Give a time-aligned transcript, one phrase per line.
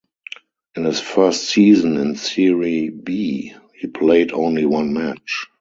[0.75, 5.43] In his first season in Serie B, he played only one match.